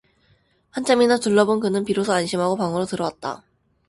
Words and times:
한참이나 0.71 1.17
둘러본 1.17 1.59
그는 1.59 1.85
비로소 1.85 2.11
안심하고 2.11 2.55
방으로 2.55 2.85
들어왔다. 2.85 3.43